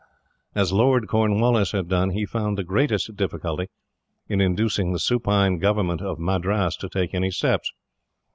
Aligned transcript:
As 0.55 0.73
Lord 0.73 1.07
Cornwallis 1.07 1.73
had 1.73 1.87
done, 1.87 2.09
he 2.09 2.25
found 2.25 2.57
the 2.57 2.63
greatest 2.63 3.15
difficulty 3.15 3.67
in 4.27 4.41
inducing 4.41 4.93
the 4.93 4.99
supine 4.99 5.59
government 5.59 6.01
of 6.01 6.17
Madras 6.17 6.75
to 6.77 6.89
take 6.89 7.13
any 7.13 7.29
steps. 7.29 7.71